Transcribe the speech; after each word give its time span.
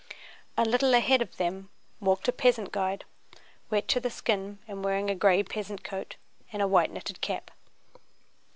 A 0.57 0.65
little 0.65 0.95
ahead 0.95 1.21
of 1.21 1.37
them 1.37 1.69
walked 1.99 2.27
a 2.27 2.31
peasant 2.31 2.71
guide, 2.71 3.05
wet 3.69 3.87
to 3.89 3.99
the 3.99 4.09
skin 4.09 4.57
and 4.67 4.83
wearing 4.83 5.11
a 5.11 5.15
gray 5.15 5.43
peasant 5.43 5.83
coat 5.83 6.15
and 6.51 6.59
a 6.59 6.67
white 6.67 6.89
knitted 6.89 7.21
cap. 7.21 7.51